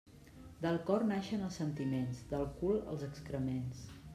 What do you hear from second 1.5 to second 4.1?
sentiments, del cul els excrements.